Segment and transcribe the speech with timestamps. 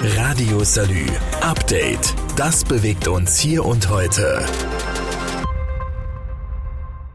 [0.00, 1.06] Radio Salü.
[1.40, 2.14] Update.
[2.36, 4.46] Das bewegt uns hier und heute.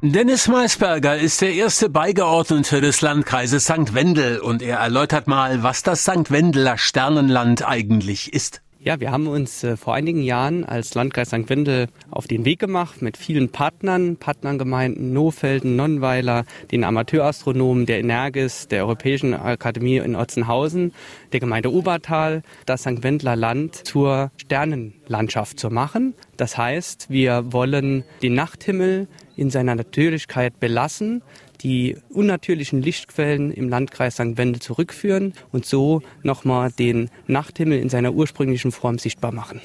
[0.00, 3.94] Dennis Maisberger ist der erste Beigeordnete des Landkreises St.
[3.94, 6.30] Wendel und er erläutert mal, was das St.
[6.30, 8.62] Wendeler Sternenland eigentlich ist.
[8.88, 11.50] Ja, wir haben uns äh, vor einigen Jahren als Landkreis St.
[11.50, 18.66] Wendel auf den Weg gemacht mit vielen Partnern, Partnergemeinden Nofelden, Nonnweiler, den Amateurastronomen der Energis,
[18.66, 20.94] der Europäischen Akademie in Otzenhausen,
[21.34, 23.02] der Gemeinde Obertal, das St.
[23.02, 26.14] Wendler Land zur Sternenlandschaft zu machen.
[26.38, 31.22] Das heißt, wir wollen den Nachthimmel in seiner Natürlichkeit belassen,
[31.60, 34.36] die unnatürlichen Lichtquellen im Landkreis St.
[34.36, 39.60] Wendel zurückführen und so nochmal den Nachthimmel in seiner ursprünglichen Form sichtbar machen.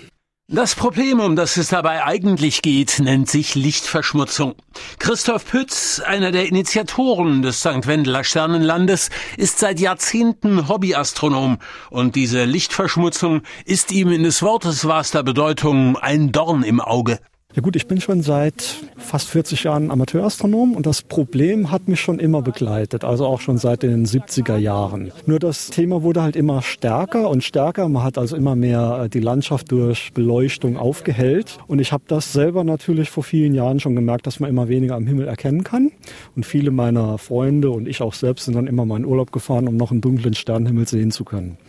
[0.50, 4.56] Das Problem, um das es dabei eigentlich geht, nennt sich Lichtverschmutzung.
[5.00, 7.88] Christoph Pütz, einer der Initiatoren des St.
[7.88, 15.24] Wendeler Sternenlandes, ist seit Jahrzehnten Hobbyastronom und diese Lichtverschmutzung ist ihm in des Wortes wahrster
[15.24, 17.20] Bedeutung ein Dorn im Auge.
[17.56, 18.84] Ja gut, ich bin schon seit
[19.14, 23.60] fast 40 Jahren Amateurastronom und das Problem hat mich schon immer begleitet, also auch schon
[23.60, 25.12] seit den 70er Jahren.
[25.28, 27.88] Nur das Thema wurde halt immer stärker und stärker.
[27.90, 32.34] Man hat also immer mehr äh, die Landschaft durch Beleuchtung aufgehellt und ich habe das
[32.34, 35.92] selber natürlich vor vielen Jahren schon gemerkt, dass man immer weniger am Himmel erkennen kann.
[36.36, 39.68] Und viele meiner Freunde und ich auch selbst sind dann immer mal in Urlaub gefahren,
[39.68, 41.60] um noch einen dunklen Sternenhimmel sehen zu können.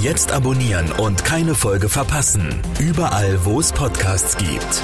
[0.00, 2.60] Jetzt abonnieren und keine Folge verpassen.
[2.80, 4.82] Überall, wo es Podcasts gibt.